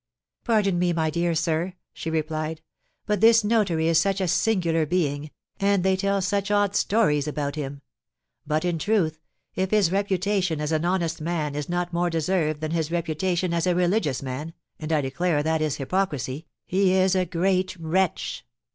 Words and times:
"Pardon 0.43 0.79
me, 0.79 0.93
my 0.93 1.11
dear 1.11 1.35
sir," 1.35 1.75
she 1.93 2.09
replied, 2.09 2.63
"but 3.05 3.21
this 3.21 3.43
notary 3.43 3.87
is 3.87 3.99
such 4.01 4.19
a 4.19 4.27
singular 4.27 4.83
being, 4.87 5.29
and 5.59 5.83
they 5.83 5.95
tell 5.95 6.23
such 6.23 6.49
odd 6.49 6.75
stories 6.75 7.27
about 7.27 7.53
him; 7.53 7.83
but, 8.47 8.65
in 8.65 8.79
truth, 8.79 9.19
if 9.53 9.69
his 9.69 9.91
reputation 9.91 10.59
as 10.59 10.71
an 10.71 10.85
honest 10.85 11.21
man 11.21 11.53
is 11.53 11.69
not 11.69 11.93
more 11.93 12.09
deserved 12.09 12.61
than 12.61 12.71
his 12.71 12.89
reputation 12.91 13.53
as 13.53 13.67
a 13.67 13.75
religious 13.75 14.23
man 14.23 14.53
(and 14.79 14.91
I 14.91 15.01
declare 15.01 15.43
that 15.43 15.61
is 15.61 15.75
hypocrisy) 15.75 16.47
he 16.65 16.93
is 16.93 17.13
a 17.13 17.23
great 17.25 17.75
wretch." 17.77 18.43